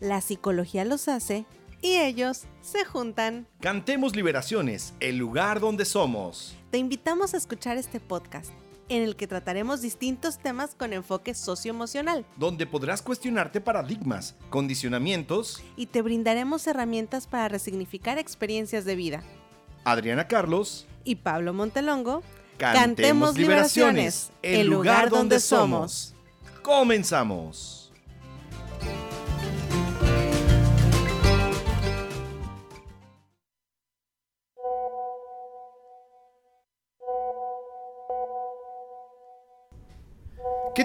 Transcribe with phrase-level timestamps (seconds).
[0.00, 1.44] La psicología los hace
[1.82, 3.46] y ellos se juntan.
[3.60, 6.56] Cantemos Liberaciones, el lugar donde somos.
[6.70, 8.50] Te invitamos a escuchar este podcast
[8.88, 12.24] en el que trataremos distintos temas con enfoque socioemocional.
[12.36, 19.22] Donde podrás cuestionarte paradigmas, condicionamientos y te brindaremos herramientas para resignificar experiencias de vida.
[19.84, 22.22] Adriana Carlos y Pablo Montelongo.
[22.56, 26.14] Cantemos, Liberaciones, el lugar donde somos.
[26.62, 27.92] Comenzamos.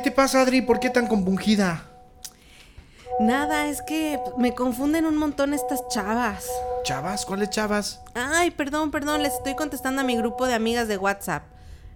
[0.05, 0.61] Te pasa, Adri?
[0.61, 1.83] ¿Por qué tan compungida?
[3.19, 6.47] Nada, es que me confunden un montón estas chavas.
[6.83, 7.25] ¿Chavas?
[7.25, 8.03] ¿Cuáles chavas?
[8.13, 11.41] Ay, perdón, perdón, les estoy contestando a mi grupo de amigas de WhatsApp.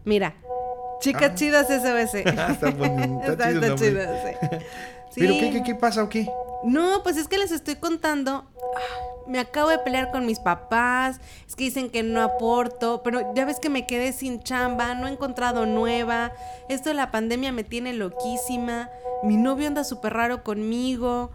[0.05, 0.34] Mira,
[0.99, 1.35] chicas ah.
[1.35, 2.16] chidas SOS.
[2.16, 4.57] está bonito, está, está, chido, sí.
[5.20, 6.29] ¿Pero qué, qué, qué pasa o qué?
[6.63, 8.46] No, pues es que les estoy contando
[9.29, 13.46] me acabo de pelear con mis papás, es que dicen que no aporto, pero ya
[13.46, 16.34] ves que me quedé sin chamba, no he encontrado nueva,
[16.68, 18.90] esto de la pandemia me tiene loquísima,
[19.21, 21.29] mi novio anda súper raro conmigo,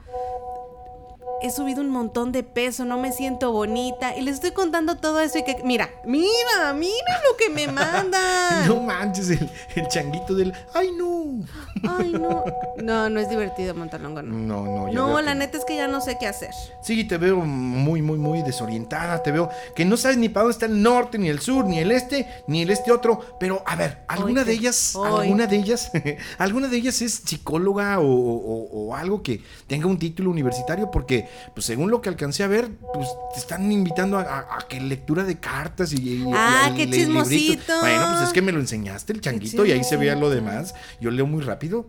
[1.44, 4.16] he subido un montón de peso, no me siento bonita.
[4.16, 8.64] Y les estoy contando todo eso y que, mira, mira, mira lo que me manda.
[8.66, 11.44] no manches, el, changuito del, ay no.
[11.86, 12.44] Ay no.
[12.82, 14.34] No, no es divertido Montalongo, no.
[14.34, 14.92] No, no.
[14.92, 16.50] No, la neta es que ya no sé qué hacer.
[16.82, 19.22] Sí, te veo muy, muy, muy desorientada.
[19.22, 21.78] Te veo que no sabes ni para dónde está el norte, ni el sur, ni
[21.78, 23.20] el este, ni el este otro.
[23.38, 25.92] Pero, a ver, alguna de ellas, alguna de ellas,
[26.38, 31.90] alguna de ellas es psicóloga o algo que tenga un título universitario porque pues según
[31.90, 36.24] lo que alcancé a ver, pues te están invitando a, que lectura de cartas y,
[36.32, 37.80] ah, qué chismosito.
[37.80, 40.74] Bueno, pues es que me lo enseñaste el changuito y ahí se veía lo demás.
[41.00, 41.86] Yo leo muy rápido.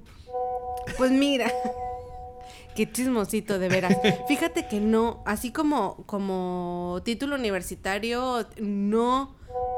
[0.97, 1.52] Pues mira.
[2.75, 3.95] Qué chismosito, de veras.
[4.27, 9.33] Fíjate que no, así como, como título universitario, no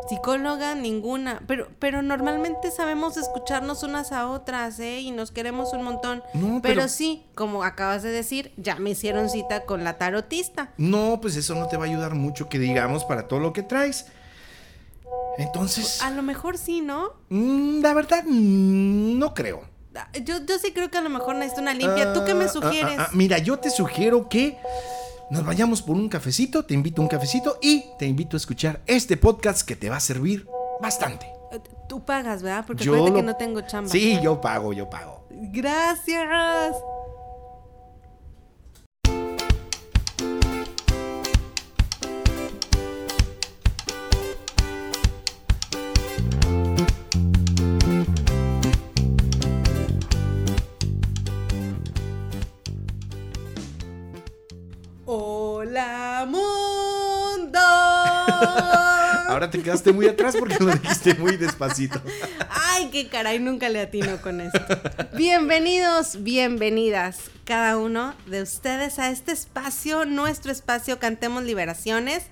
[0.08, 5.02] psicóloga ninguna, pero, pero normalmente sabemos escucharnos unas a otras, ¿eh?
[5.02, 6.24] Y nos queremos un montón.
[6.62, 6.88] pero...
[6.88, 10.72] sí, como acabas de decir, ya me hicieron cita con la tarotista.
[10.78, 13.64] No, pues eso no te va a ayudar mucho que digamos para todo lo que
[13.64, 14.06] traes.
[15.38, 16.02] Entonces...
[16.02, 17.14] A lo mejor sí, ¿no?
[17.30, 19.62] Mm, la verdad, mm, no creo.
[20.24, 22.14] Yo, yo sí creo que a lo mejor necesito una limpia.
[22.14, 23.00] ¿Tú qué me ah, ah, sugieres?
[23.00, 24.58] Ah, mira, yo te sugiero que
[25.30, 28.82] nos vayamos por un cafecito, te invito a un cafecito y te invito a escuchar
[28.86, 30.48] este podcast que te va a servir
[30.82, 31.26] bastante.
[31.52, 32.64] Eh, tú pagas, ¿verdad?
[32.66, 33.90] Porque yo que no tengo chamba.
[33.90, 35.26] Sí, yo pago, yo pago.
[35.30, 36.76] Gracias.
[59.28, 62.02] Ahora te quedaste muy atrás porque lo dijiste muy despacito.
[62.50, 64.60] Ay, qué caray, nunca le atino con esto.
[65.16, 72.24] Bienvenidos, bienvenidas cada uno de ustedes a este espacio, nuestro espacio Cantemos Liberaciones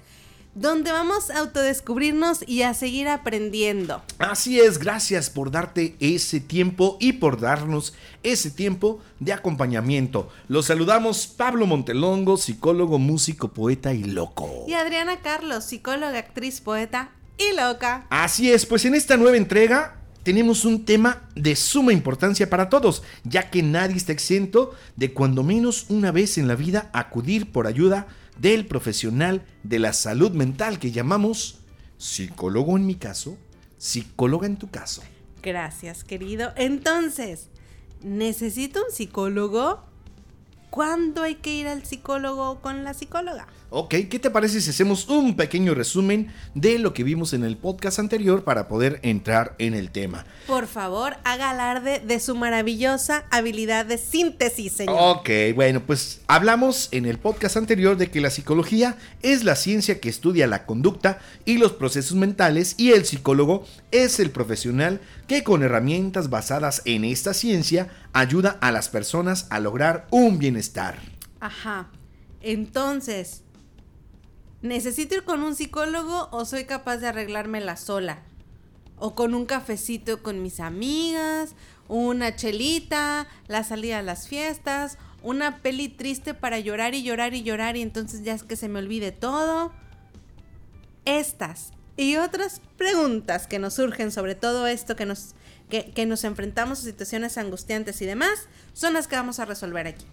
[0.56, 4.02] donde vamos a autodescubrirnos y a seguir aprendiendo.
[4.18, 7.94] Así es, gracias por darte ese tiempo y por darnos
[8.24, 10.30] ese tiempo de acompañamiento.
[10.48, 14.64] Los saludamos Pablo Montelongo, psicólogo, músico, poeta y loco.
[14.68, 18.08] Y Adriana Carlos, psicóloga, actriz, poeta y loca.
[18.10, 23.04] Así es, pues en esta nueva entrega tenemos un tema de suma importancia para todos,
[23.26, 27.68] ya que nadie está exento de cuando menos una vez en la vida acudir por
[27.68, 28.08] ayuda
[28.38, 31.60] del profesional de la salud mental que llamamos
[31.98, 33.38] psicólogo en mi caso,
[33.78, 35.02] psicóloga en tu caso.
[35.42, 36.52] Gracias, querido.
[36.56, 37.50] Entonces,
[38.02, 39.84] ¿necesito un psicólogo?
[40.70, 43.48] ¿Cuándo hay que ir al psicólogo con la psicóloga?
[43.70, 47.58] Ok, ¿qué te parece si hacemos un pequeño resumen de lo que vimos en el
[47.58, 50.26] podcast anterior para poder entrar en el tema?
[50.46, 54.96] Por favor, haga alarde de su maravillosa habilidad de síntesis, señor.
[54.98, 60.00] Ok, bueno, pues hablamos en el podcast anterior de que la psicología es la ciencia
[60.00, 65.44] que estudia la conducta y los procesos mentales y el psicólogo es el profesional que
[65.44, 71.00] con herramientas basadas en esta ciencia ayuda a las personas a lograr un bienestar.
[71.40, 71.90] Ajá.
[72.42, 73.45] Entonces,
[74.66, 78.24] ¿Necesito ir con un psicólogo o soy capaz de arreglármela sola?
[78.98, 81.54] O con un cafecito con mis amigas,
[81.88, 87.44] una chelita, la salida a las fiestas, una peli triste para llorar y llorar y
[87.44, 89.72] llorar y entonces ya es que se me olvide todo.
[91.06, 95.36] Estas y otras preguntas que nos surgen sobre todo esto que nos,
[95.70, 99.86] que, que nos enfrentamos a situaciones angustiantes y demás son las que vamos a resolver
[99.86, 100.08] aquí.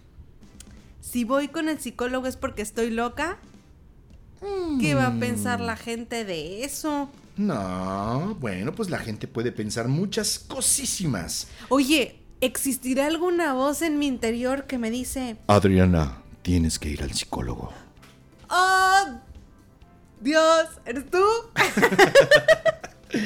[1.00, 3.38] si voy con el psicólogo es porque estoy loca.
[4.80, 7.08] ¿Qué va a pensar la gente de eso?
[7.36, 11.48] No, bueno, pues la gente puede pensar muchas cosísimas.
[11.68, 15.36] Oye, ¿existirá alguna voz en mi interior que me dice...
[15.46, 17.72] Adriana, tienes que ir al psicólogo.
[18.50, 19.20] ¡Oh!
[20.20, 21.24] Dios, ¿eres tú?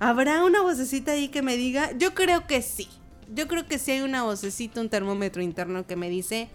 [0.00, 1.92] ¿Habrá una vocecita ahí que me diga?
[1.98, 2.88] Yo creo que sí.
[3.32, 6.48] Yo creo que sí hay una vocecita, un termómetro interno que me dice,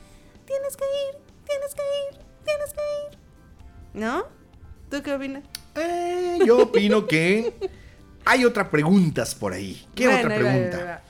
[0.45, 2.12] tienes que ir, tienes que ir, tienes que ir.
[3.93, 4.25] ¿No?
[4.89, 5.43] ¿Tú qué opinas?
[5.75, 7.53] Eh, yo opino que
[8.25, 9.85] hay otras preguntas por ahí.
[9.95, 11.03] ¿Qué otra pregunta?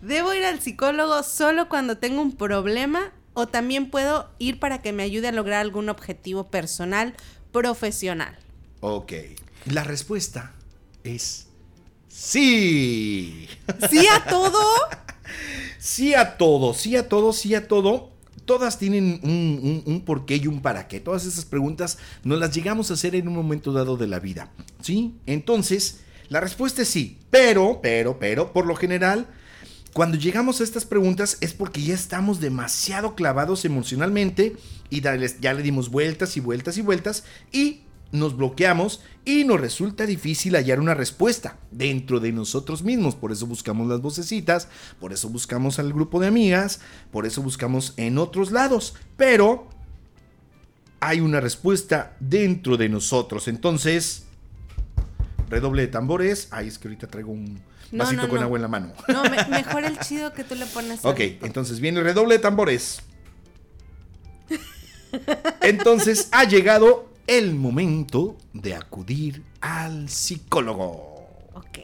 [0.00, 4.92] ¿Debo ir al psicólogo solo cuando tengo un problema o también puedo ir para que
[4.92, 7.14] me ayude a lograr algún objetivo personal,
[7.52, 8.36] profesional?
[8.80, 9.12] Ok.
[9.66, 10.52] La respuesta
[11.04, 11.48] es
[12.08, 13.48] sí.
[13.90, 14.60] ¿Sí a todo?
[15.78, 18.15] sí a todo, sí a todo, sí a todo
[18.46, 21.00] todas tienen un, un, porqué y un para qué.
[21.00, 24.50] Todas esas preguntas nos las llegamos a hacer en un momento dado de la vida.
[24.80, 25.14] ¿Sí?
[25.26, 27.18] Entonces, la respuesta es sí.
[27.30, 29.26] Pero, pero, pero, por lo general,
[29.92, 34.56] cuando llegamos a estas preguntas es porque ya estamos demasiado clavados emocionalmente
[34.90, 37.80] y ya le dimos vueltas y vueltas y vueltas y
[38.12, 43.16] nos bloqueamos y nos resulta difícil hallar una respuesta dentro de nosotros mismos.
[43.16, 44.68] Por eso buscamos las vocecitas,
[45.00, 46.80] por eso buscamos al grupo de amigas,
[47.10, 48.94] por eso buscamos en otros lados.
[49.16, 49.68] Pero
[51.00, 53.48] hay una respuesta dentro de nosotros.
[53.48, 54.24] Entonces,
[55.48, 56.48] redoble de tambores.
[56.50, 57.60] Ay, es que ahorita traigo un
[57.92, 58.92] vasito con agua en la mano.
[59.08, 61.04] No, mejor el chido que tú le pones.
[61.04, 63.00] Ok, entonces viene el redoble de tambores.
[65.62, 71.16] Entonces ha llegado el momento de acudir al psicólogo.
[71.54, 71.78] Ok,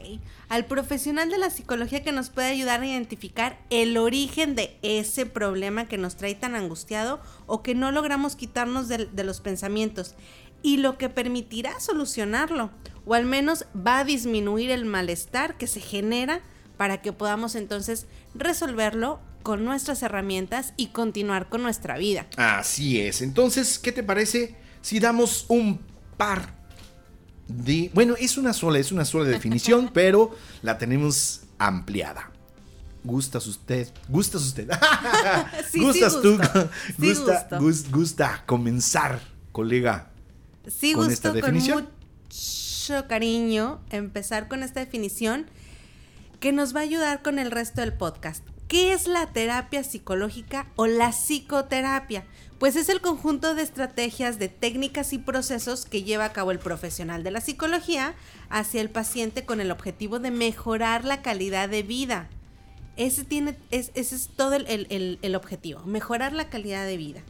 [0.49, 5.25] al profesional de la psicología que nos puede ayudar a identificar el origen de ese
[5.25, 10.15] problema que nos trae tan angustiado o que no logramos quitarnos de, de los pensamientos
[10.61, 12.71] y lo que permitirá solucionarlo
[13.05, 16.41] o al menos va a disminuir el malestar que se genera
[16.77, 22.27] para que podamos entonces resolverlo con nuestras herramientas y continuar con nuestra vida.
[22.37, 23.21] Así es.
[23.21, 25.79] Entonces, ¿qué te parece si damos un
[26.17, 26.53] par
[27.47, 27.89] de...
[27.95, 32.29] Bueno, es una sola, es una sola definición, pero la tenemos ampliada.
[33.03, 33.91] ¿Gustas usted?
[34.07, 34.69] ¿Gustas usted?
[35.75, 36.37] ¿Gustas tú?
[36.97, 37.59] gusta,
[37.91, 39.19] gusta comenzar,
[39.51, 40.11] colega?
[40.67, 41.85] Sí, con esta definición?
[41.85, 45.47] con mucho cariño empezar con esta definición
[46.39, 48.43] que nos va a ayudar con el resto del podcast.
[48.73, 52.25] ¿Qué es la terapia psicológica o la psicoterapia?
[52.57, 56.57] Pues es el conjunto de estrategias, de técnicas y procesos que lleva a cabo el
[56.57, 58.15] profesional de la psicología
[58.49, 62.29] hacia el paciente con el objetivo de mejorar la calidad de vida.
[62.95, 67.21] Ese, tiene, ese es todo el, objetivo, mejorar la calidad de vida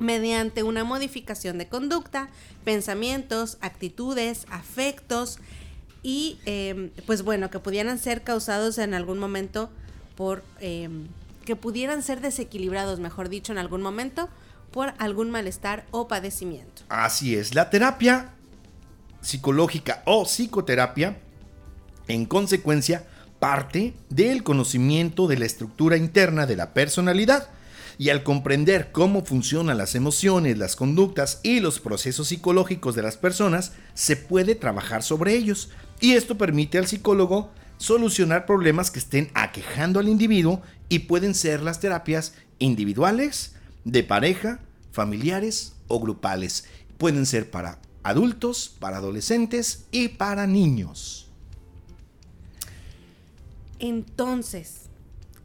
[0.00, 2.30] mediante una modificación de conducta,
[2.64, 5.38] pensamientos, actitudes, afectos
[6.02, 9.70] y em, pues bueno, que pudieran ser causados en algún momento
[10.18, 11.06] por em,
[11.44, 14.28] que pudieran ser desequilibrados, mejor dicho, en algún momento
[14.72, 16.82] por algún malestar o padecimiento.
[16.88, 18.32] Así es, la terapia
[19.20, 21.18] psicológica o psicoterapia,
[22.08, 23.06] en consecuencia,
[23.38, 27.50] parte del conocimiento de la estructura interna de la personalidad
[27.96, 33.16] y al comprender cómo funcionan las emociones, las conductas y los procesos psicológicos de las
[33.16, 35.70] personas, se puede trabajar sobre ellos.
[36.00, 41.62] Y esto permite al psicólogo solucionar problemas que estén aquejando al individuo y pueden ser
[41.62, 43.54] las terapias individuales,
[43.84, 44.60] de pareja,
[44.92, 46.64] familiares o grupales.
[46.98, 51.30] Pueden ser para adultos, para adolescentes y para niños.
[53.78, 54.82] Entonces,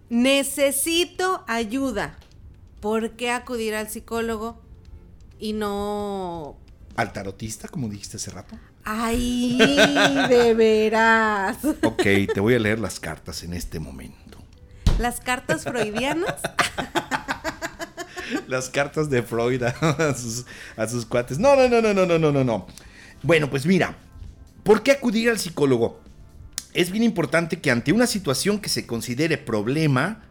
[0.10, 2.18] necesito ayuda.
[2.82, 4.60] ¿Por qué acudir al psicólogo
[5.40, 6.58] y no...
[6.96, 8.58] Al tarotista, como dijiste hace rato?
[8.84, 9.58] Ay,
[10.30, 11.58] de veras.
[11.84, 14.40] Ok, te voy a leer las cartas en este momento.
[15.00, 16.36] ¿Las cartas freudianas?
[18.48, 21.40] las cartas de Freud a sus, a sus cuates.
[21.40, 22.68] No, no, no, no, no, no, no, no.
[23.22, 23.96] Bueno, pues mira,
[24.64, 26.02] ¿por qué acudir al psicólogo?
[26.74, 30.24] Es bien importante que ante una situación que se considere problema,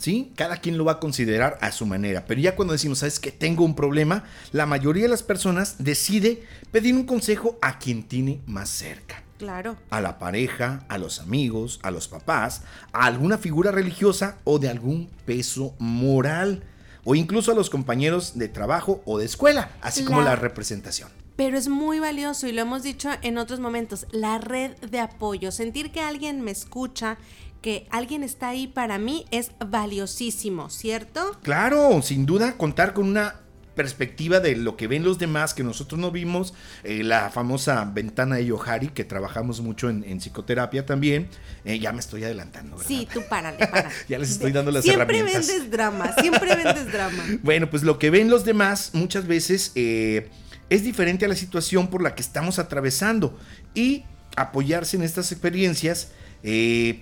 [0.00, 0.32] ¿sí?
[0.34, 2.24] Cada quien lo va a considerar a su manera.
[2.26, 6.42] Pero ya cuando decimos, ¿sabes que Tengo un problema, la mayoría de las personas decide
[6.72, 9.22] pedir un consejo a quien tiene más cerca.
[9.38, 9.76] Claro.
[9.88, 14.68] A la pareja, a los amigos, a los papás, a alguna figura religiosa o de
[14.68, 16.64] algún peso moral.
[17.04, 21.08] O incluso a los compañeros de trabajo o de escuela, así como la representación
[21.40, 25.50] pero es muy valioso y lo hemos dicho en otros momentos, la red de apoyo,
[25.52, 27.16] sentir que alguien me escucha,
[27.60, 31.38] que alguien está ahí para mí es valiosísimo, ¿cierto?
[31.42, 33.36] Claro, sin duda contar con una
[33.74, 36.52] perspectiva de lo que ven los demás que nosotros no vimos,
[36.84, 41.28] eh, la famosa ventana de Yohari, que trabajamos mucho en, psicoterapia también.
[41.64, 42.88] Eh, ya me estoy adelantando, ¿verdad?
[42.88, 43.56] Sí, tú párale,
[44.08, 45.46] ya les estoy dando las herramientas.
[45.46, 47.24] Siempre vendes drama, siempre vendes drama.
[47.42, 50.28] bueno, pues lo que ven los demás muchas veces eh,
[50.68, 53.38] es diferente a la situación por la que estamos atravesando.
[53.74, 54.04] Y
[54.36, 56.12] apoyarse en estas experiencias,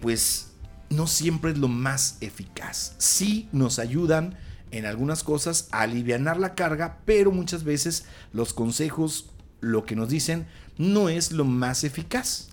[0.00, 0.47] pues
[0.90, 2.94] no siempre es lo más eficaz.
[2.98, 4.36] Sí nos ayudan
[4.70, 9.30] en algunas cosas a aliviar la carga, pero muchas veces los consejos,
[9.60, 12.50] lo que nos dicen, no es lo más eficaz.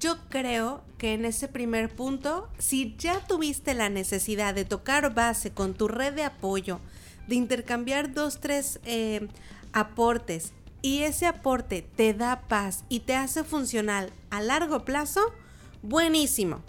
[0.00, 5.50] Yo creo que en ese primer punto, si ya tuviste la necesidad de tocar base
[5.50, 6.80] con tu red de apoyo,
[7.28, 9.28] de intercambiar dos, tres eh,
[9.72, 10.52] aportes,
[10.82, 15.20] y ese aporte te da paz y te hace funcional a largo plazo,
[15.82, 16.62] buenísimo.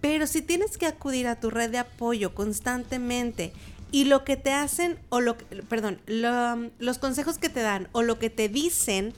[0.00, 3.52] Pero si tienes que acudir a tu red de apoyo constantemente
[3.90, 5.36] y lo que te hacen, o lo
[5.68, 9.14] perdón, los consejos que te dan o lo que te dicen,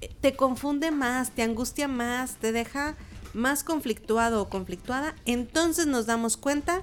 [0.00, 2.94] eh, te confunde más, te angustia más, te deja
[3.34, 6.82] más conflictuado o conflictuada, entonces nos damos cuenta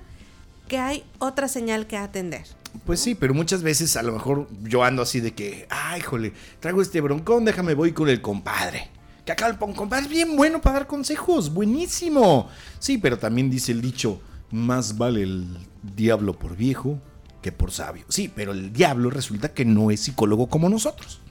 [0.67, 2.45] que hay otra señal que atender.
[2.85, 6.33] Pues sí, pero muchas veces a lo mejor yo ando así de que, ay, jole,
[6.59, 8.89] traigo este broncón, déjame voy con el compadre.
[9.25, 12.49] Que acá el compadre es bien bueno para dar consejos, buenísimo.
[12.79, 15.47] Sí, pero también dice el dicho, más vale el
[15.95, 16.99] diablo por viejo
[17.41, 18.05] que por sabio.
[18.09, 21.21] Sí, pero el diablo resulta que no es psicólogo como nosotros.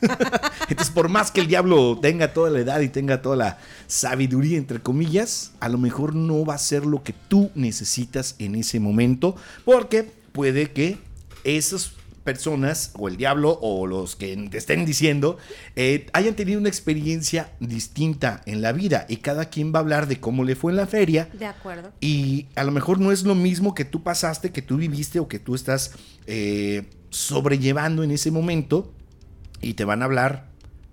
[0.68, 4.58] Entonces, por más que el diablo tenga toda la edad y tenga toda la sabiduría,
[4.58, 8.80] entre comillas, a lo mejor no va a ser lo que tú necesitas en ese
[8.80, 10.98] momento, porque puede que
[11.44, 11.94] esos
[12.30, 15.36] personas o el diablo o los que te estén diciendo
[15.74, 20.06] eh, hayan tenido una experiencia distinta en la vida y cada quien va a hablar
[20.06, 21.28] de cómo le fue en la feria.
[21.32, 21.90] De acuerdo.
[22.00, 25.26] Y a lo mejor no es lo mismo que tú pasaste, que tú viviste o
[25.26, 25.92] que tú estás
[26.28, 28.92] eh, sobrellevando en ese momento
[29.60, 30.49] y te van a hablar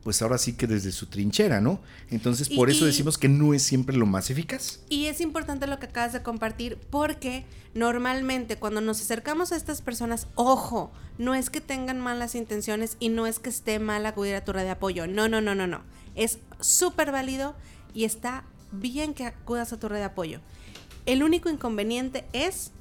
[0.08, 1.82] pues ahora sí que desde su trinchera, ¿no?
[2.10, 4.80] Entonces, por eso decimos que no es siempre lo más eficaz.
[4.88, 9.82] Y es importante lo que acabas de compartir, porque normalmente cuando nos acercamos a estas
[9.82, 14.36] personas, ojo, no es que tengan malas intenciones y no es que esté mal acudir
[14.36, 15.08] a tu red de apoyo.
[15.08, 15.82] No, no, no, no, no.
[16.16, 17.54] Es súper válido
[17.94, 20.40] y está bien que acudas a tu red de apoyo.
[21.06, 22.72] El único inconveniente es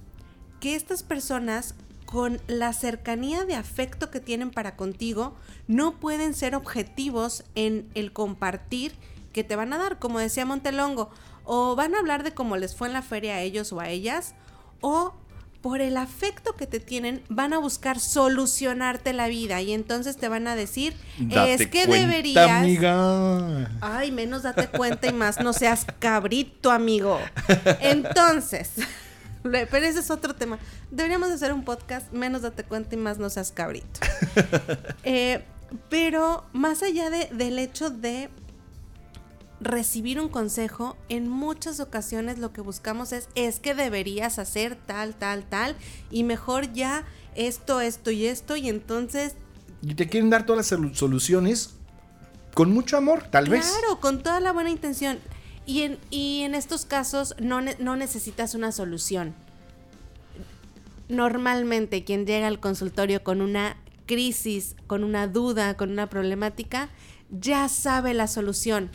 [0.61, 1.75] que estas personas
[2.07, 5.35] con la cercanía de afecto que tienen para contigo,
[5.67, 8.95] no pueden ser objetivos en el compartir
[9.33, 11.11] que te van a dar, como decía Montelongo,
[11.45, 13.89] o van a hablar de cómo les fue en la feria a ellos o a
[13.89, 14.35] ellas,
[14.81, 15.15] o
[15.61, 20.29] por el afecto que te tienen, van a buscar solucionarte la vida y entonces te
[20.29, 20.97] van a decir,
[21.29, 22.49] es que deberías...
[22.49, 23.69] Amiga.
[23.81, 27.19] Ay, menos date cuenta y más no seas cabrito, amigo.
[27.81, 28.75] Entonces,
[29.51, 30.59] pero ese es otro tema.
[30.91, 34.01] Deberíamos hacer un podcast, menos date cuenta y más no seas cabrito.
[35.09, 35.45] Eh,
[35.89, 38.29] pero más allá de, del hecho de
[39.61, 45.15] recibir un consejo, en muchas ocasiones lo que buscamos es, es que deberías hacer tal,
[45.15, 45.77] tal, tal,
[46.11, 49.35] y mejor ya esto, esto y esto, y entonces...
[49.83, 51.75] Y te quieren dar todas las soluciones
[52.55, 53.67] con mucho amor, tal vez.
[53.67, 55.19] Claro, con toda la buena intención.
[55.67, 59.35] Y en, estos casos no, no necesitas una solución.
[61.09, 66.89] Normalmente quien llega al consultorio con una crisis, con una duda, con una problemática,
[67.31, 68.91] ya sabe la solución.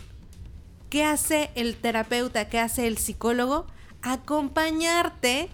[0.89, 2.47] ¿Qué hace el terapeuta?
[2.47, 3.67] ¿Qué hace el psicólogo?
[4.01, 5.49] Acompañarte,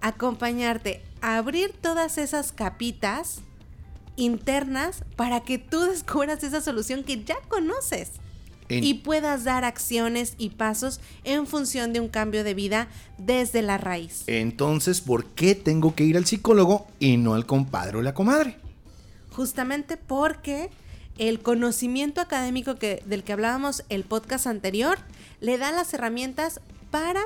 [0.00, 3.40] acompañarte, abrir todas esas capitas
[4.16, 8.12] internas para que tú descubras esa solución que ya conoces
[8.68, 13.78] y puedas dar acciones y pasos en función de un cambio de vida desde la
[13.78, 14.24] raíz.
[14.26, 18.56] Entonces, ¿por qué tengo que ir al psicólogo y no al compadre o la comadre?
[19.30, 20.70] Justamente porque
[21.18, 24.98] el conocimiento académico que, del que hablábamos el podcast anterior
[25.40, 27.22] le da las herramientas para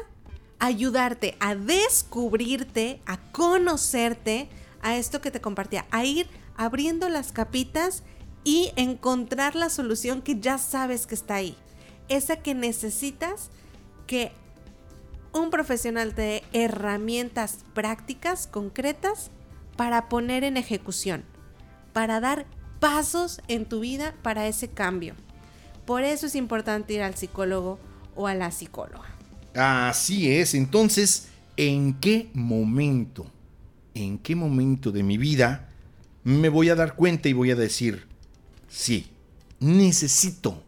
[0.59, 4.49] ayudarte a descubrirte, a conocerte,
[4.83, 6.27] a esto que te compartía, a ir
[6.57, 8.03] abriendo las capitas
[8.45, 11.57] y encontrar la solución que ya sabes que está ahí.
[12.09, 13.51] Esa que necesitas
[14.07, 14.33] que
[15.33, 19.31] un profesional te dé herramientas prácticas, concretas,
[19.77, 21.23] para poner en ejecución,
[21.93, 22.47] para dar
[22.81, 25.15] pasos en tu vida para ese cambio.
[25.87, 27.79] Por eso es importante ir al psicólogo
[28.17, 29.15] o a la psicóloga.
[29.55, 33.31] Así es, entonces, ¿en qué momento,
[33.95, 35.69] en qué momento de mi vida
[36.25, 38.08] me voy a dar cuenta y voy a decir,
[38.69, 39.07] sí,
[39.61, 40.63] necesito,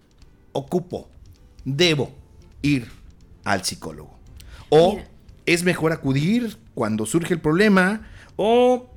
[0.53, 1.09] ocupo,
[1.65, 2.13] debo
[2.63, 2.89] ir
[3.45, 4.19] al psicólogo.
[4.69, 5.01] O
[5.47, 8.07] es mejor acudir cuando surge el problema.
[8.37, 8.89] O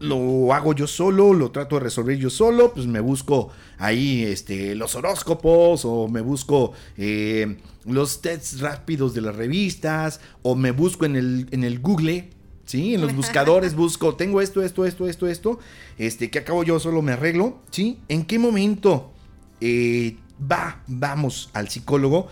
[0.00, 4.74] lo hago yo solo, lo trato de resolver yo solo, pues me busco ahí este,
[4.74, 11.04] los horóscopos o me busco eh, los tests rápidos de las revistas o me busco
[11.04, 12.30] en el, en el Google,
[12.64, 12.94] ¿sí?
[12.94, 15.58] En los buscadores busco, tengo esto, esto, esto, esto, esto,
[15.98, 17.98] este, que acabo yo solo me arreglo, ¿sí?
[18.08, 19.12] ¿En qué momento
[19.60, 20.16] eh,
[20.50, 22.28] va, vamos al psicólogo?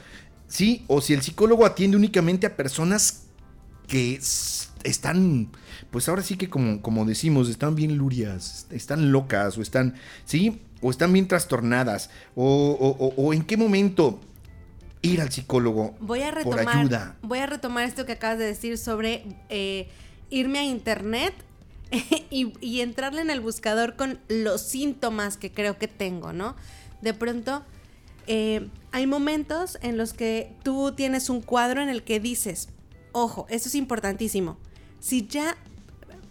[0.48, 0.84] ¿Sí?
[0.88, 3.26] O si el psicólogo atiende únicamente a personas
[3.86, 4.20] que
[4.84, 5.50] están,
[5.90, 9.94] pues ahora sí que como, como decimos, están bien lurias, están locas o están,
[10.24, 10.62] ¿sí?
[10.80, 12.10] O están bien trastornadas.
[12.34, 14.20] O, o, en qué momento
[15.02, 17.16] ir al psicólogo voy a retomar, por ayuda.
[17.22, 19.88] Voy a retomar esto que acabas de decir sobre eh,
[20.30, 21.34] irme a internet
[22.30, 26.54] y, entrarle en el buscador con los síntomas que creo que tengo, ¿no?
[27.02, 27.64] De pronto,
[28.26, 32.68] eh, hay momentos en los que tú tienes un cuadro en el que dices,
[33.12, 34.56] ojo, esto es importantísimo.
[35.00, 35.56] Si ya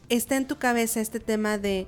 [0.08, 1.88] está en tu cabeza este tema de,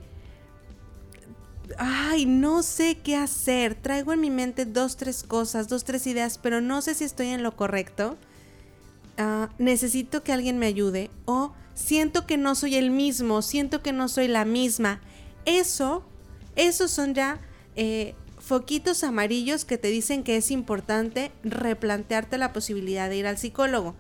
[1.77, 6.37] ay, no sé qué hacer, traigo en mi mente dos, tres cosas, dos, tres ideas,
[6.37, 8.17] pero no sé si estoy en lo correcto,
[9.17, 13.91] ah, necesito que alguien me ayude o siento que no soy el mismo, siento que
[13.91, 15.01] no soy la misma.
[15.45, 16.03] Eso,
[16.55, 17.39] esos son ya
[17.75, 23.37] eh, foquitos amarillos que te dicen que es importante replantearte la posibilidad de ir al
[23.37, 23.95] psicólogo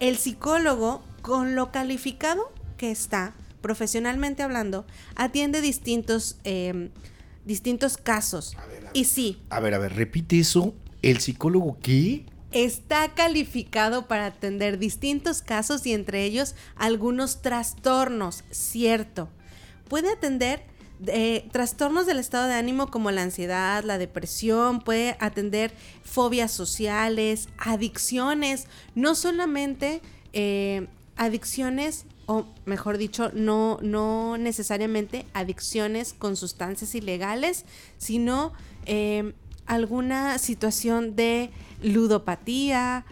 [0.00, 6.90] el psicólogo, con lo calificado que está, profesionalmente hablando, atiende distintos, em,
[7.44, 8.56] distintos casos.
[8.92, 9.42] y sí.
[9.50, 10.74] A ver, a ver, repite eso.
[11.02, 12.24] ¿El psicólogo qué?
[12.52, 19.28] Está calificado para atender distintos casos y entre ellos algunos trastornos, cierto.
[19.88, 20.62] Puede atender
[21.06, 25.72] eh, trastornos del estado de ánimo como la ansiedad, la depresión, puede atender
[26.02, 30.00] fobias sociales, adicciones, no solamente
[30.32, 30.86] eh,
[31.16, 37.66] adicciones, o mejor dicho, no, no necesariamente adicciones con sustancias ilegales,
[37.98, 38.52] sino
[38.86, 39.34] eh,
[39.66, 41.50] alguna situación de
[41.86, 43.04] ludopatía,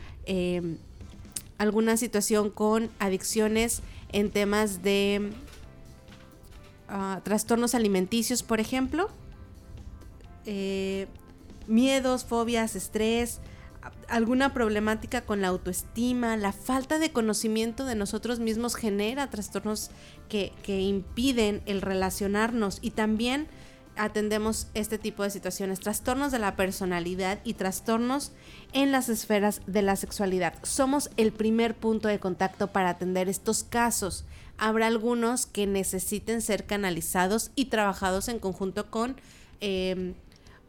[1.59, 3.83] alguna situación con adicciones
[4.13, 5.33] en temas de
[6.87, 9.09] Ah, trastornos alimenticios, por ejemplo,
[10.45, 11.07] eh,
[11.67, 13.41] miedos, fobias, estrés,
[14.09, 19.91] alguna problemática con la autoestima, la falta de conocimiento de nosotros mismos genera trastornos
[20.29, 22.79] que, que impiden el relacionarnos.
[22.83, 23.49] Y también
[23.97, 28.33] atendemos este tipo de situaciones, trastornos de la personalidad y trastornos
[28.73, 30.55] en las esferas de la sexualidad.
[30.63, 34.25] Somos el primer punto de contacto para atender estos casos
[34.59, 39.17] habrá algunos que necesiten ser canalizados y trabajados en conjunto con
[39.61, 40.15] em,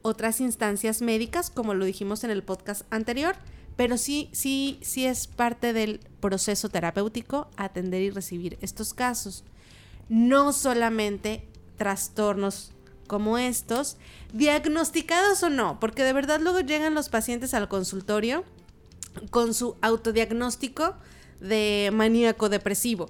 [0.01, 3.35] otras instancias médicas, como lo dijimos en el podcast anterior,
[3.75, 9.43] pero sí, sí, sí es parte del proceso terapéutico atender y recibir estos casos.
[10.07, 12.71] No solamente trastornos
[13.07, 13.97] como estos,
[14.33, 18.43] diagnosticados o no, porque de verdad luego llegan los pacientes al consultorio
[19.29, 20.95] con su autodiagnóstico
[21.39, 23.09] de maníaco depresivo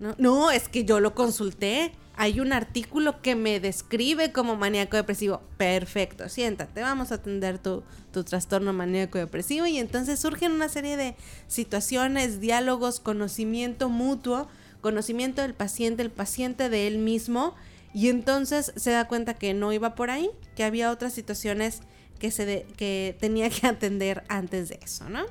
[0.00, 1.92] no, es que yo lo consulté.
[2.16, 5.42] Hay un artículo que me describe como maníaco depresivo.
[5.56, 9.66] Perfecto, siéntate, vamos a atender tu, tu trastorno maníaco depresivo.
[9.66, 11.16] Y entonces surgen una serie de
[11.48, 14.48] situaciones, diálogos, conocimiento mutuo,
[14.80, 17.54] conocimiento del paciente, el paciente de él mismo.
[17.92, 21.80] Y entonces se da cuenta que no iba por ahí, que había otras situaciones
[22.18, 25.24] que, se que tenía que atender antes de eso, ¿no?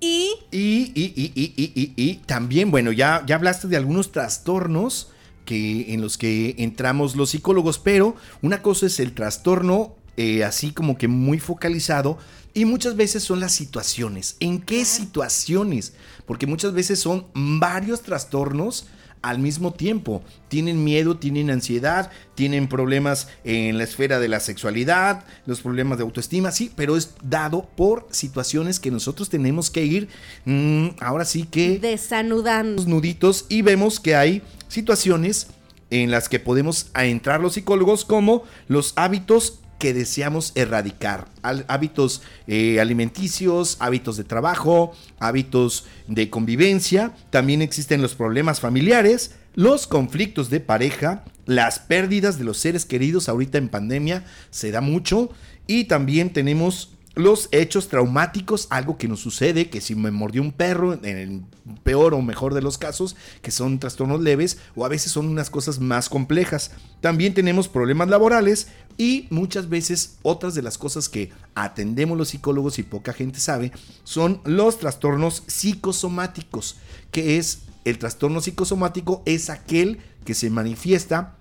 [0.00, 0.30] Y...
[0.50, 5.10] Y, y, y, y, también, bueno, ya, ya hablaste de algunos trastornos
[5.44, 10.72] que, en los que entramos los psicólogos, pero una cosa es el trastorno eh, así
[10.72, 12.18] como que muy focalizado
[12.52, 14.36] y muchas veces son las situaciones.
[14.38, 15.94] ¿En qué situaciones?
[16.24, 18.86] Porque muchas veces son varios trastornos
[19.24, 20.22] al mismo tiempo.
[20.48, 26.04] Tienen miedo, tienen ansiedad, tienen problemas en la esfera de la sexualidad, los problemas de
[26.04, 30.08] autoestima, sí, pero es dado por situaciones que nosotros tenemos que ir,
[30.44, 31.78] mm, ahora sí que...
[31.78, 32.84] Desanudando.
[32.84, 35.46] Nuditos y vemos que hay situaciones
[35.88, 41.28] en las que podemos entrar los psicólogos como los hábitos que deseamos erradicar.
[41.42, 47.12] Hábitos eh, alimenticios, hábitos de trabajo, hábitos de convivencia.
[47.28, 53.28] También existen los problemas familiares, los conflictos de pareja, las pérdidas de los seres queridos.
[53.28, 55.28] Ahorita en pandemia se da mucho.
[55.66, 60.52] Y también tenemos los hechos traumáticos, algo que nos sucede, que si me mordió un
[60.52, 61.42] perro, en el
[61.82, 65.50] peor o mejor de los casos, que son trastornos leves o a veces son unas
[65.50, 66.72] cosas más complejas.
[67.00, 72.78] También tenemos problemas laborales y muchas veces otras de las cosas que atendemos los psicólogos
[72.78, 73.72] y poca gente sabe
[74.04, 76.76] son los trastornos psicosomáticos,
[77.10, 81.36] que es el trastorno psicosomático es aquel que se manifiesta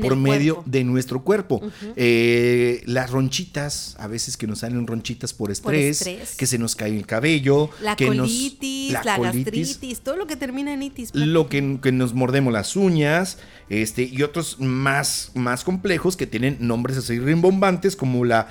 [0.00, 1.60] por medio de nuestro cuerpo.
[1.96, 6.96] Eh, las ronchitas, a veces que nos salen ronchitas por estrés, que se nos cae
[6.96, 11.14] el cabello, la que colitis, la, gastritis, todo lo que termina en itis.
[11.14, 16.96] Lo que, nos mordemos las uñas, este, y otros más, más complejos que tienen nombres
[16.98, 18.48] así rimbombantes como la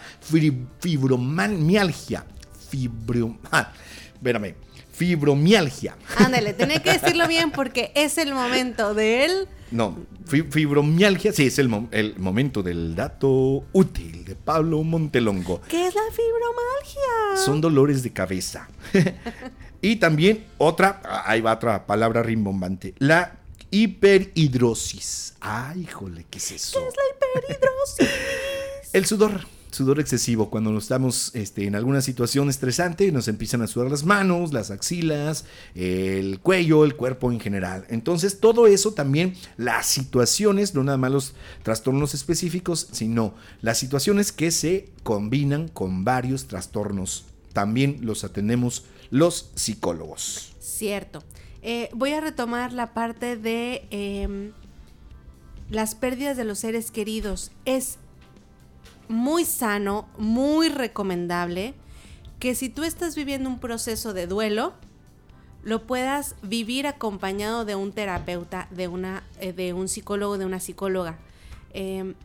[0.79, 2.25] fibromialgia.
[2.69, 3.37] Fibro...
[3.51, 3.73] Ah,
[4.13, 4.53] espérame.
[4.93, 5.95] Fibromialgia.
[6.17, 9.47] Ándale, tenés que decirlo bien porque es el momento de él.
[9.71, 15.61] No, fibromialgia, sí, es el, el, momento del dato útil de Pablo Montelongo.
[15.67, 17.45] ¿Qué es la fibromialgia?
[17.45, 18.67] Son dolores de cabeza.
[19.81, 23.37] y también otra, ahí va otra palabra rimbombante, la
[23.71, 25.35] hiperhidrosis.
[25.39, 26.79] Ay, híjole, ¿qué es eso?
[26.79, 28.09] ¿Qué es la hiperhidrosis?
[28.93, 33.89] el sudor sudor excesivo, cuando estamos este, en alguna situación estresante, nos empiezan a sudar
[33.89, 37.85] las manos, las axilas, el cuello, el cuerpo en general.
[37.89, 44.31] Entonces, todo eso también, las situaciones, no nada más los trastornos específicos, sino las situaciones
[44.31, 47.25] que se combinan con varios trastornos.
[47.53, 50.53] También los atendemos los psicólogos.
[50.59, 51.23] Cierto.
[51.61, 54.51] Eh, voy a retomar la parte de em,
[55.69, 57.51] las pérdidas de los seres queridos.
[57.65, 57.97] Es
[59.09, 61.73] muy sano, muy recomendable,
[62.39, 64.73] que si tú estás viviendo un proceso de duelo,
[65.63, 70.61] lo puedas vivir acompañado de un terapeuta, de, una, eh, de un psicólogo, de una
[70.61, 71.17] psicóloga.
[71.73, 72.15] Em,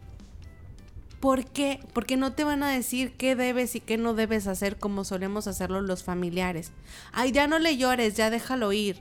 [1.18, 1.80] ¿Por qué?
[1.94, 5.46] Porque no te van a decir qué debes y qué no debes hacer como solemos
[5.46, 6.70] hacerlo los familiares.
[7.12, 9.00] Ay, ya no le llores, ya déjalo ir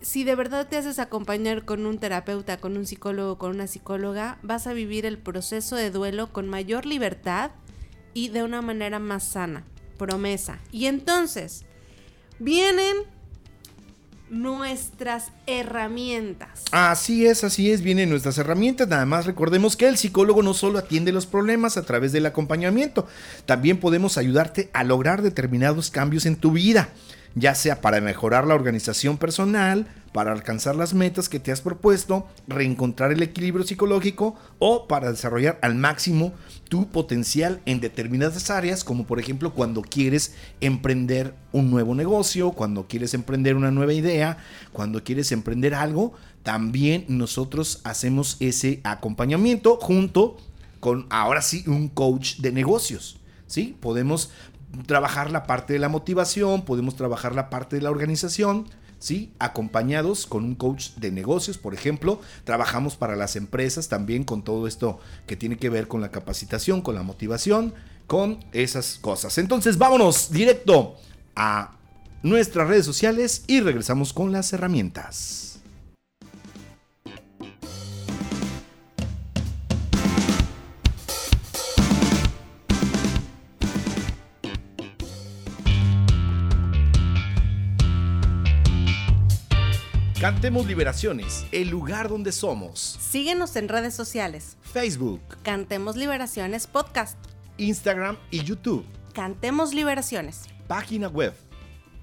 [0.00, 4.38] si de verdad te haces acompañar con un terapeuta, con un psicólogo, con una psicóloga,
[4.42, 7.50] vas a vivir el proceso de duelo con mayor libertad
[8.14, 9.64] y de una manera más sana.
[9.96, 10.60] Promesa.
[10.70, 11.64] Y entonces,
[12.38, 12.96] vienen
[14.30, 16.64] nuestras herramientas.
[16.70, 18.86] Así es, así es, vienen nuestras herramientas.
[18.86, 23.08] Nada más recordemos que el psicólogo no solo atiende los problemas a través del acompañamiento,
[23.46, 26.90] también podemos ayudarte a lograr determinados cambios en tu vida
[27.34, 32.26] ya sea para mejorar la organización personal, para alcanzar las metas que te has propuesto,
[32.46, 36.32] reencontrar el equilibrio psicológico o para desarrollar al máximo
[36.68, 42.88] tu potencial en determinadas áreas, como por ejemplo cuando quieres emprender un nuevo negocio, cuando
[42.88, 44.38] quieres emprender una nueva idea,
[44.72, 50.36] cuando quieres emprender algo, también nosotros hacemos ese acompañamiento junto
[50.80, 53.16] con ahora sí un coach de negocios.
[53.46, 53.74] ¿Sí?
[53.80, 54.30] Podemos
[54.86, 59.32] trabajar la parte de la motivación, podemos trabajar la parte de la organización, ¿sí?
[59.38, 64.66] Acompañados con un coach de negocios, por ejemplo, trabajamos para las empresas también con todo
[64.66, 67.74] esto que tiene que ver con la capacitación, con la motivación,
[68.06, 69.38] con esas cosas.
[69.38, 70.96] Entonces, vámonos directo
[71.36, 71.76] a
[72.22, 75.47] nuestras redes sociales y regresamos con las herramientas.
[90.20, 92.80] Cantemos Liberaciones, el lugar donde somos.
[92.80, 94.56] Síguenos en redes sociales.
[94.62, 95.20] Facebook.
[95.44, 97.16] Cantemos Liberaciones Podcast.
[97.56, 98.84] Instagram y YouTube.
[99.12, 100.46] Cantemos Liberaciones.
[100.66, 101.34] Página web.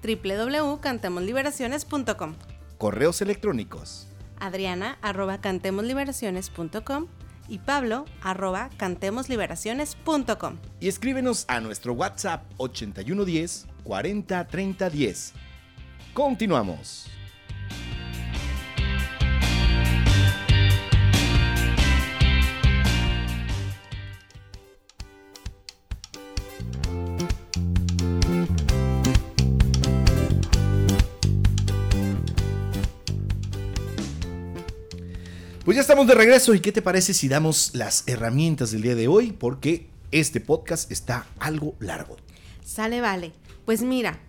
[0.02, 2.36] www.cantemosliberaciones.com.
[2.78, 4.06] Correos electrónicos.
[4.40, 7.08] Adriana arroba cantemosliberaciones.com
[7.48, 10.56] y Pablo arroba cantemosliberaciones.com.
[10.80, 15.34] Y escríbenos a nuestro WhatsApp 8110 403010.
[16.14, 17.10] Continuamos.
[35.66, 38.94] Pues ya estamos de regreso y ¿qué te parece si damos las herramientas del día
[38.94, 39.32] de hoy?
[39.32, 42.16] Porque este podcast está algo largo.
[42.64, 43.32] Sale, vale.
[43.64, 44.20] Pues mira,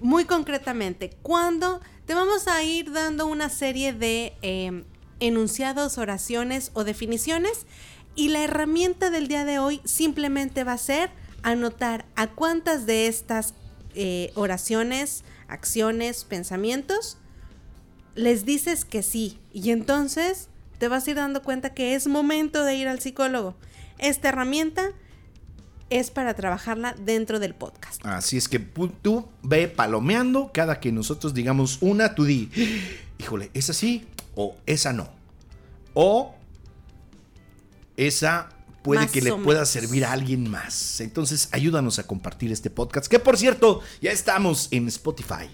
[0.00, 4.84] muy concretamente, cuando te vamos a ir dando una serie de em,
[5.18, 7.66] enunciados, oraciones o definiciones
[8.14, 11.10] y la herramienta del día de hoy simplemente va a ser
[11.42, 13.52] anotar a cuántas de estas
[13.94, 17.18] eh, oraciones, acciones, pensamientos
[18.14, 19.38] les dices que sí.
[19.52, 20.48] Y entonces
[20.80, 23.54] te vas a ir dando cuenta que es momento de ir al psicólogo.
[23.98, 24.92] Esta herramienta
[25.90, 28.04] es para trabajarla dentro del podcast.
[28.06, 32.50] Así es que tú ve palomeando cada que nosotros digamos una, tú di,
[33.18, 35.10] híjole, ¿es así o esa no?
[35.92, 36.34] O
[37.98, 38.48] esa
[38.82, 41.02] puede que le pueda servir a alguien más.
[41.02, 45.50] Entonces, ayúdanos a compartir este podcast, que por cierto, ya estamos en Spotify.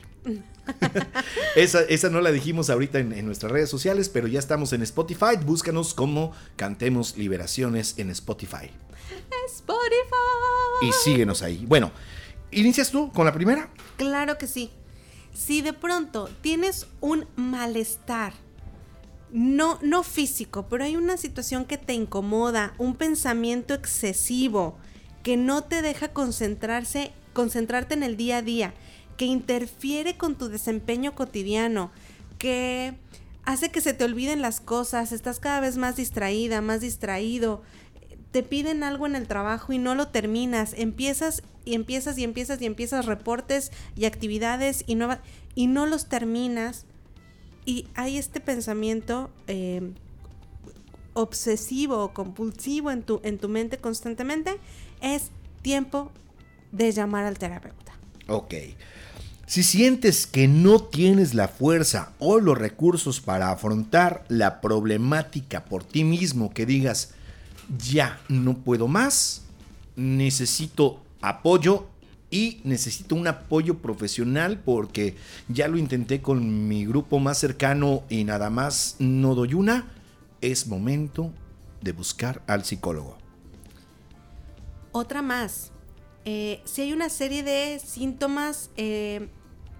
[1.56, 5.36] esa, no la dijimos ahorita en, nuestras redes sociales, pero ya estamos en Spotify.
[5.44, 8.70] Búscanos como Cantemos Liberaciones en Spotify.
[9.46, 9.86] Spotify.
[10.82, 11.64] Y síguenos ahí.
[11.66, 11.92] Bueno,
[12.50, 13.70] ¿inicias tú con la primera?
[13.96, 14.70] Claro que sí.
[15.32, 18.32] Si de pronto tienes un malestar,
[19.32, 24.78] no, no físico, pero hay una situación que te incomoda, un pensamiento excesivo
[25.22, 28.74] que no te deja concentrarse, concentrarte en el día a día,
[29.16, 31.90] que interfiere con tu desempeño cotidiano,
[32.38, 32.94] que
[33.44, 37.62] hace que se te olviden las cosas, estás cada vez más distraída, más distraído,
[38.32, 42.60] te piden algo en el trabajo y no lo terminas, empiezas y empiezas y empiezas
[42.60, 44.98] y empiezas reportes y actividades y,
[45.54, 46.84] y no los terminas.
[47.64, 49.92] Y hay este pensamiento eh,
[51.14, 54.58] obsesivo o compulsivo en tu, en tu mente constantemente,
[55.00, 55.30] es
[55.62, 56.12] tiempo
[56.72, 57.85] de llamar al terapeuta.
[58.28, 58.54] Ok.
[59.46, 65.84] Si sientes que no tienes la fuerza o los recursos para afrontar la problemática por
[65.84, 67.14] ti mismo, que digas,
[67.78, 69.42] ya no puedo más,
[69.94, 71.86] necesito apoyo
[72.28, 75.14] y necesito un apoyo profesional porque
[75.48, 79.86] ya lo intenté con mi grupo más cercano y nada más no doy una,
[80.40, 81.32] es momento
[81.82, 83.16] de buscar al psicólogo.
[84.90, 85.70] Otra más,
[86.28, 89.28] eh, si hay una serie de síntomas eh,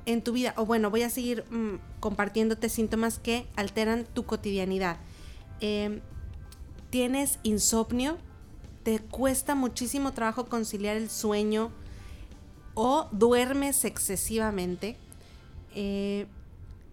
[0.07, 4.97] en tu vida, o bueno, voy a seguir mm, compartiéndote síntomas que alteran tu cotidianidad.
[5.61, 6.01] Em,
[6.91, 8.17] tienes insomnio,
[8.85, 11.73] te cuesta muchísimo trabajo conciliar el sueño
[12.75, 14.97] o duermes excesivamente.
[15.75, 16.29] Eh,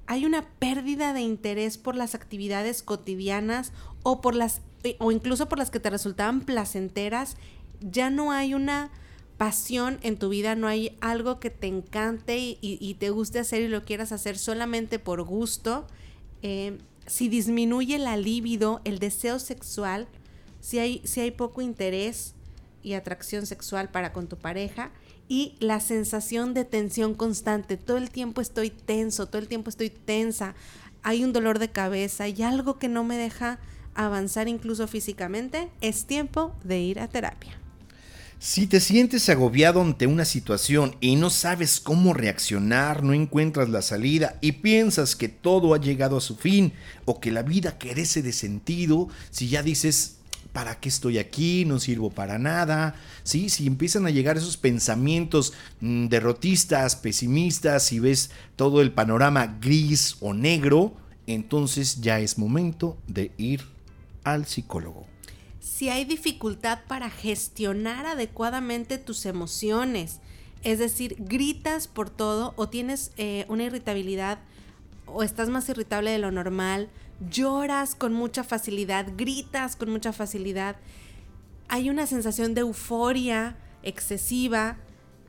[0.07, 4.61] hay una pérdida de interés por las actividades cotidianas o por las
[4.97, 7.37] o incluso por las que te resultaban placenteras.
[7.79, 8.89] Ya no hay una
[9.37, 13.67] pasión en tu vida, no hay algo que te encante y, te guste hacer y
[13.67, 15.87] lo quieras hacer solamente por gusto,
[16.41, 20.07] eh, si disminuye la libido, el deseo sexual,
[20.61, 22.35] si hay, si hay poco interés
[22.81, 24.91] y atracción sexual para con tu pareja
[25.27, 29.89] y la sensación de tensión constante, todo el tiempo estoy tenso, todo el tiempo estoy
[29.89, 30.55] tensa,
[31.01, 33.59] hay un dolor de cabeza y algo que no me deja
[33.95, 37.62] avanzar incluso físicamente, es tiempo de ir a terapia.
[38.45, 43.81] Si te sientes agobiado ante una situación y no sabes cómo reaccionar, no encuentras la
[43.81, 46.73] salida y piensas que todo ha llegado a su fin
[47.05, 50.17] o que la vida carece de sentido, si ya dices,
[50.51, 51.63] ¿para qué estoy aquí?
[51.63, 52.95] No sirvo para nada.
[53.23, 53.47] ¿Sí?
[53.47, 60.17] Si empiezan a llegar esos pensamientos mm, derrotistas, pesimistas, si ves todo el panorama gris
[60.19, 63.61] o negro, entonces ya es momento de ir
[64.25, 65.12] al psicólogo
[65.63, 70.19] si hay dificultad para gestionar adecuadamente tus emociones,
[70.61, 74.39] es decir, gritas por todo o tienes eh, una irritabilidad
[75.05, 76.89] o estás más irritable de lo normal,
[77.31, 80.75] lloras con mucha facilidad, gritas con mucha facilidad,
[81.69, 84.77] hay una sensación de euforia excesiva.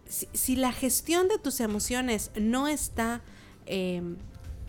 [0.09, 3.23] Si, la gestión de tus emociones no está
[3.66, 4.16] em,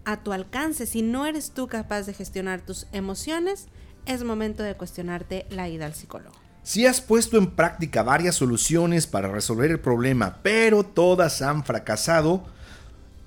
[0.05, 3.67] a tu alcance, si no eres tú capaz de gestionar tus emociones,
[4.05, 6.35] es momento de cuestionarte la ida al psicólogo.
[6.63, 12.43] Si has puesto en práctica varias soluciones para resolver el problema, pero todas han fracasado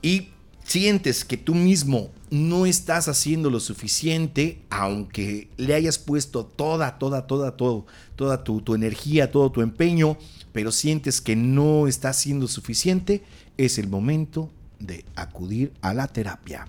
[0.03, 0.31] y
[0.65, 7.27] sientes que tú mismo no estás haciendo lo suficiente, aunque le hayas puesto toda, toda,
[7.27, 7.87] toda, todo,
[8.17, 10.19] toda tu, energía, todo tu empeño,
[10.53, 13.23] pero sientes que no está siendo suficiente,
[13.57, 16.67] es el momento de acudir a la terapia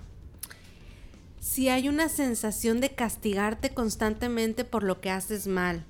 [1.40, 5.84] si hay una sensación de castigarte constantemente por lo que haces mal,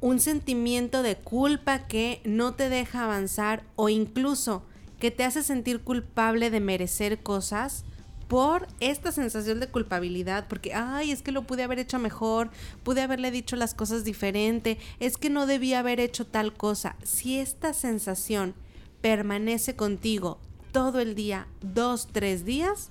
[0.00, 4.62] un sentimiento de culpa que no te deja avanzar o incluso
[5.00, 7.84] que te hace sentir culpable de merecer cosas
[8.28, 12.50] por esta sensación de culpabilidad, porque, ay, es que lo pude haber hecho mejor,
[12.82, 16.96] pude haberle dicho las cosas diferente, es que no debía haber hecho tal cosa.
[17.02, 18.54] Si esta sensación
[19.00, 20.38] permanece contigo
[20.72, 22.90] todo el día, dos, tres días,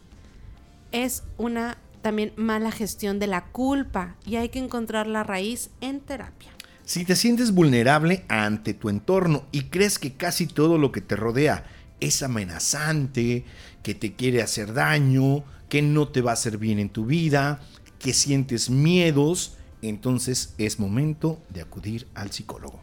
[0.94, 6.00] es una también mala gestión de la culpa y hay que encontrar la raíz en
[6.00, 6.52] terapia.
[6.86, 11.16] Si te sientes vulnerable ante tu entorno y crees que casi todo lo que te
[11.16, 11.66] rodea
[12.00, 13.46] es amenazante,
[13.82, 17.62] que te quiere hacer daño, que no te va a hacer bien en tu vida,
[18.00, 22.82] que sientes miedos, entonces es momento de acudir al psicólogo.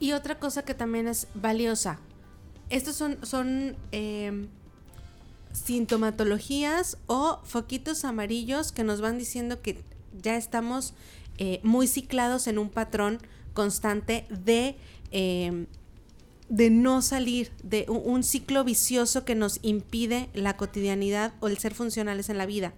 [0.00, 2.00] Y otra cosa que también es valiosa.
[2.68, 4.48] Estos son, son em,
[5.64, 9.82] sintomatologías o foquitos amarillos que nos van diciendo que
[10.22, 10.94] ya estamos
[11.38, 13.18] eh, muy ciclados en un patrón
[13.54, 14.76] constante de,
[15.10, 15.66] em,
[16.48, 21.74] de no salir, de un, ciclo vicioso que nos impide la cotidianidad o el ser
[21.74, 22.74] funcionales en la vida.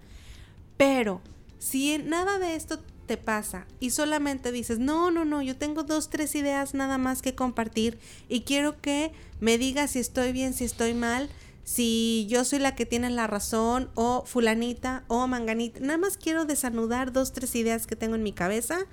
[0.77, 1.21] Pero
[1.59, 6.11] si nada de esto te pasa y solamente dices, no, no, no, yo tengo dos,
[6.11, 10.65] tres ideas nada más que compartir y quiero que me digas si estoy bien, si
[10.65, 11.29] estoy mal,
[11.69, 16.47] si yo soy la que tiene la razón o fulanita o manganita, nada más quiero
[16.47, 18.87] desanudar dos, tres ideas que tengo en mi cabeza,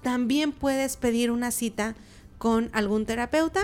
[0.00, 1.96] también puedes pedir una cita
[2.38, 3.62] con algún terapeuta.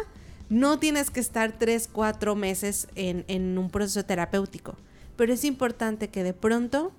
[0.49, 4.75] No tienes que estar tres, cuatro meses en, en un proceso terapéutico,
[5.15, 6.91] pero es importante que de pronto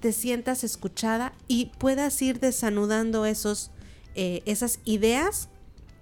[0.00, 3.70] te sientas escuchada y puedas ir desanudando esos,
[4.16, 5.48] eh, esas ideas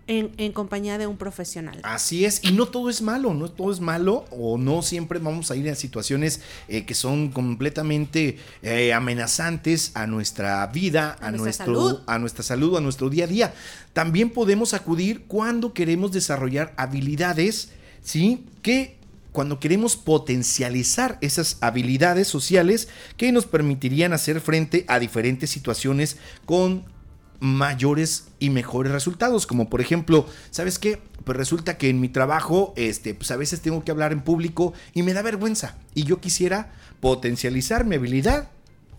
[0.09, 1.81] en, compañía de un profesional.
[1.83, 5.51] Así es, y no todo es malo, no todo es malo, o no siempre vamos
[5.51, 11.67] a ir a situaciones eh, que son completamente eh, amenazantes a nuestra vida, a, nuestro,
[11.67, 12.01] salud.
[12.07, 13.55] a nuestra salud, a nuestro día a día.
[13.93, 17.71] También podemos acudir cuando queremos desarrollar habilidades,
[18.03, 18.47] ¿sí?
[18.63, 18.97] Que
[19.33, 26.17] cuando queremos potencializar esas habilidades sociales que nos permitirían hacer frente a diferentes situaciones
[26.47, 26.85] con
[27.41, 31.01] mayores y mejores resultados, como por ejemplo, ¿sabes qué?
[31.25, 34.73] Pues resulta que en mi trabajo, este, pues a veces tengo que hablar en público
[34.95, 38.51] y me da vergüenza y yo quisiera potencializar mi habilidad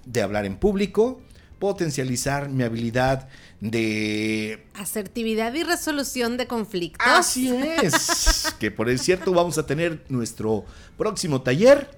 [0.06, 1.22] de hablar en público,
[1.60, 3.28] potencializar mi habilidad
[3.60, 4.66] de...
[4.76, 7.06] Asertividad y resolución de conflictos.
[7.06, 8.56] Así es.
[8.60, 10.66] que por el cierto vamos a tener nuestro
[10.98, 11.90] próximo taller.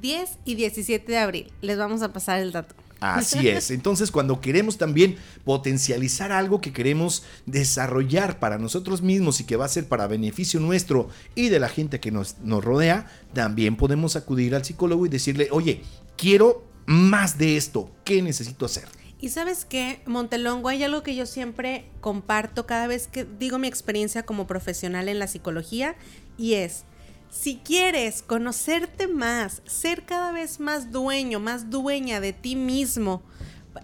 [0.00, 1.52] 10 y 17 de abril.
[1.60, 2.74] Les vamos a pasar el dato.
[3.02, 3.70] Así es.
[3.70, 9.64] Entonces, cuando queremos también potencializar algo que queremos desarrollar para nosotros mismos y que va
[9.64, 14.16] a ser para beneficio nuestro y de la gente que nos, nos rodea, también podemos
[14.16, 15.82] acudir al psicólogo y decirle, oye,
[16.16, 17.90] quiero más de esto.
[18.04, 18.84] ¿Qué necesito hacer?
[19.20, 23.68] Y sabes qué, Montelongo, hay algo que yo siempre comparto cada vez que digo mi
[23.68, 25.94] experiencia como profesional en la psicología
[26.36, 26.84] y es,
[27.32, 33.22] si quieres conocerte más, ser cada vez más dueño, más dueña de ti mismo,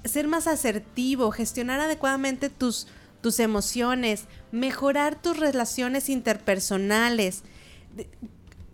[0.05, 2.87] ser más asertivo, gestionar adecuadamente tus,
[3.23, 7.43] tus emociones, mejorar tus relaciones interpersonales,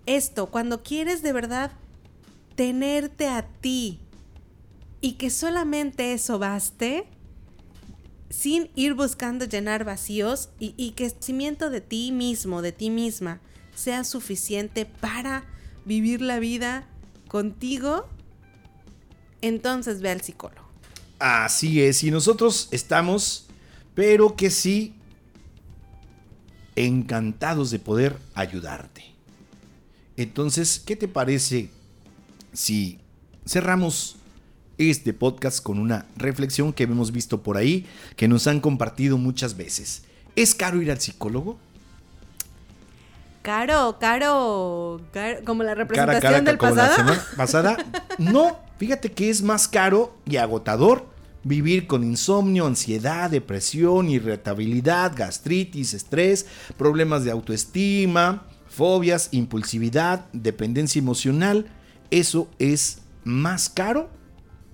[0.07, 1.71] esto, cuando quieres de verdad
[2.57, 4.01] tenerte a ti,
[5.01, 7.07] y que solamente eso baste
[8.31, 13.41] sin ir buscando llenar vacíos y, conocimiento de ti mismo, de ti misma,
[13.75, 15.45] sea suficiente para
[15.85, 16.87] vivir la vida
[17.29, 18.07] contigo,
[19.41, 20.69] entonces ve al psicólogo.
[21.19, 23.47] Así es, y nosotros estamos,
[23.95, 24.95] pero que sí,
[26.77, 29.05] encantados de poder ayudarte.
[30.17, 31.71] Entonces, ¿qué te parece
[32.53, 32.99] si
[33.47, 34.17] cerramos
[34.79, 39.57] este podcast con una reflexión que hemos visto por ahí, que nos han compartido muchas
[39.57, 40.03] veces.
[40.37, 41.59] ¿Es caro ir al psicólogo?
[43.45, 45.03] Caro, caro,
[45.45, 47.13] como la representación del pasado.
[47.37, 47.77] pasada.
[48.17, 51.05] No, fíjate que es más caro y agotador
[51.43, 56.47] vivir con insomnio, ansiedad, depresión, irritabilidad, gastritis, estrés,
[56.79, 61.67] problemas de autoestima, fobias, impulsividad, dependencia emocional.
[62.11, 64.09] Eso es más caro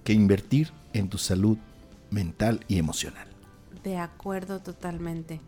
[0.04, 1.58] que invertir en tu salud
[2.10, 3.26] mental y emocional.
[3.82, 5.40] De acuerdo totalmente.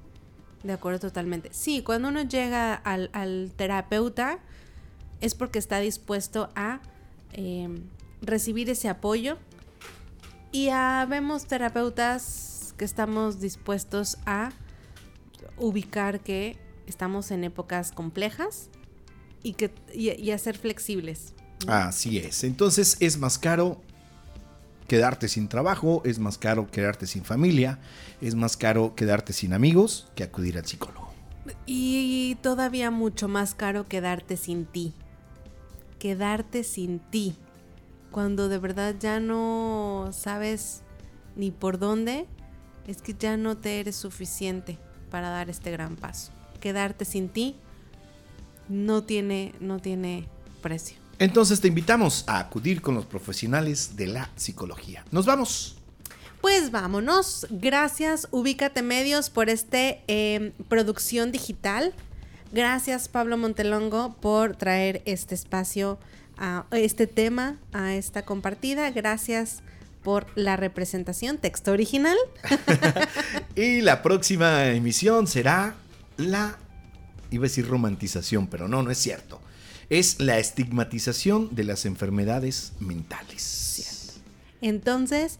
[0.62, 1.50] De acuerdo totalmente.
[1.52, 4.38] Sí, cuando uno llega al, terapeuta
[5.20, 6.80] es porque está dispuesto a
[7.32, 7.82] em,
[8.20, 9.38] recibir ese apoyo.
[10.52, 10.68] Y
[11.08, 14.50] vemos terapeutas que estamos dispuestos a
[15.56, 18.68] ubicar que estamos en épocas complejas
[19.42, 21.32] y, que, y a ser flexibles.
[21.66, 22.44] Así es.
[22.44, 23.80] Entonces es más caro
[24.92, 27.78] quedarte sin trabajo, es más caro quedarte sin familia,
[28.20, 31.10] es más caro quedarte sin amigos que acudir al psicólogo.
[31.64, 34.92] Y todavía mucho más caro quedarte sin ti.
[35.98, 37.34] Quedarte sin ti.
[38.10, 40.82] Cuando de verdad ya no sabes
[41.36, 42.26] ni por dónde,
[42.86, 44.78] es que ya no te eres suficiente
[45.10, 46.32] para dar este gran paso.
[46.60, 47.56] Quedarte sin ti
[48.68, 50.28] no tiene, no tiene
[50.60, 51.01] precio.
[51.22, 55.04] Entonces te invitamos a acudir con los profesionales de la psicología.
[55.12, 55.76] Nos vamos.
[56.40, 57.46] Pues vámonos.
[57.48, 61.94] Gracias, Ubícate Medios, por este em, producción digital.
[62.50, 66.00] Gracias, Pablo Montelongo, por traer este espacio,
[66.38, 68.90] a este tema, a esta compartida.
[68.90, 69.62] Gracias
[70.02, 72.16] por la representación texto original.
[73.54, 75.76] y la próxima emisión será
[76.16, 76.58] la,
[77.30, 79.40] iba a decir romantización, pero no, no es cierto.
[79.92, 83.42] Es la estigmatización de las enfermedades mentales.
[83.42, 84.20] Cierto.
[84.62, 85.38] Entonces,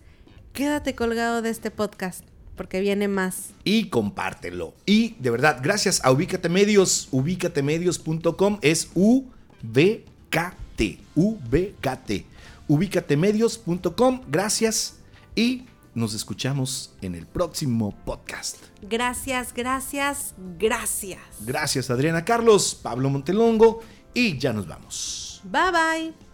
[0.53, 2.23] quédate colgado de este podcast
[2.55, 3.53] porque viene más.
[3.65, 4.75] Y compártelo.
[4.85, 9.25] Y de verdad, gracias a Ubícate Medios, ubícatemedios.com es U
[9.63, 12.27] V K T, U V K T.
[12.69, 14.99] Ubícatemedios.com, gracias
[15.35, 18.59] y nos escuchamos en el próximo podcast.
[18.83, 21.21] Gracias, gracias, gracias.
[21.41, 23.81] Gracias Adriana Carlos, Pablo Montelongo
[24.15, 25.41] y ya nos vamos.
[25.45, 26.32] Bye bye.